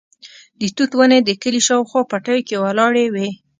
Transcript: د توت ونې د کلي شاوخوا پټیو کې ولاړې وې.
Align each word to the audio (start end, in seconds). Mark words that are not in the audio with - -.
د 0.59 0.61
توت 0.75 0.91
ونې 0.97 1.19
د 1.23 1.29
کلي 1.41 1.61
شاوخوا 1.67 2.01
پټیو 2.11 2.45
کې 2.47 2.61
ولاړې 2.63 3.05
وې. 3.13 3.29